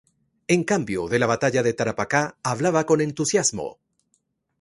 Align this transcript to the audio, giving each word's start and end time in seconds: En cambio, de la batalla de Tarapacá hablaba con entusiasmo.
En 0.47 0.63
cambio, 0.63 1.07
de 1.07 1.19
la 1.19 1.27
batalla 1.27 1.61
de 1.61 1.73
Tarapacá 1.73 2.35
hablaba 2.41 2.87
con 2.87 3.01
entusiasmo. 3.01 3.77